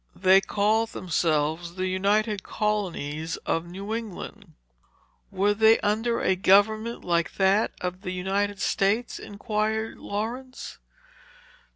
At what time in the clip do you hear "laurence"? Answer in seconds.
9.99-10.79